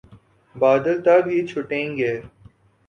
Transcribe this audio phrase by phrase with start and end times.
[0.55, 2.13] بادل تب ہی چھٹیں گے۔